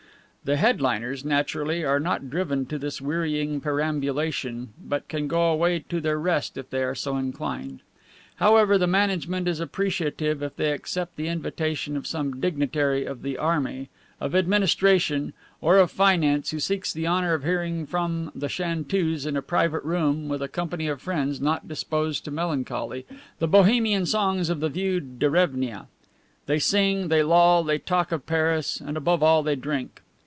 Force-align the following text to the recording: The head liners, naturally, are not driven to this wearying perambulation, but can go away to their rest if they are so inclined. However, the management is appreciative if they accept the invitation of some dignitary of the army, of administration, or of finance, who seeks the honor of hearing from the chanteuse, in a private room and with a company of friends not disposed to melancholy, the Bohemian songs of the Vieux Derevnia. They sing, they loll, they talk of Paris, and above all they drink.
The 0.43 0.57
head 0.57 0.81
liners, 0.81 1.23
naturally, 1.23 1.85
are 1.85 1.99
not 1.99 2.31
driven 2.31 2.65
to 2.65 2.79
this 2.79 2.99
wearying 2.99 3.61
perambulation, 3.61 4.69
but 4.83 5.07
can 5.07 5.27
go 5.27 5.51
away 5.51 5.85
to 5.89 6.01
their 6.01 6.17
rest 6.19 6.57
if 6.57 6.71
they 6.71 6.81
are 6.81 6.95
so 6.95 7.15
inclined. 7.15 7.81
However, 8.37 8.79
the 8.79 8.87
management 8.87 9.47
is 9.47 9.59
appreciative 9.59 10.41
if 10.41 10.55
they 10.55 10.71
accept 10.71 11.15
the 11.15 11.27
invitation 11.27 11.95
of 11.95 12.07
some 12.07 12.41
dignitary 12.41 13.05
of 13.05 13.21
the 13.21 13.37
army, 13.37 13.89
of 14.19 14.33
administration, 14.33 15.33
or 15.61 15.77
of 15.77 15.91
finance, 15.91 16.49
who 16.49 16.59
seeks 16.59 16.91
the 16.91 17.05
honor 17.05 17.35
of 17.35 17.43
hearing 17.43 17.85
from 17.85 18.31
the 18.33 18.47
chanteuse, 18.49 19.27
in 19.27 19.37
a 19.37 19.43
private 19.43 19.83
room 19.83 20.21
and 20.21 20.29
with 20.31 20.41
a 20.41 20.47
company 20.47 20.87
of 20.87 20.99
friends 21.03 21.39
not 21.39 21.67
disposed 21.67 22.25
to 22.25 22.31
melancholy, 22.31 23.05
the 23.37 23.47
Bohemian 23.47 24.07
songs 24.07 24.49
of 24.49 24.59
the 24.59 24.69
Vieux 24.69 25.01
Derevnia. 25.01 25.85
They 26.47 26.57
sing, 26.57 27.09
they 27.09 27.21
loll, 27.21 27.63
they 27.63 27.77
talk 27.77 28.11
of 28.11 28.25
Paris, 28.25 28.81
and 28.83 28.97
above 28.97 29.21
all 29.21 29.43
they 29.43 29.55
drink. 29.55 30.01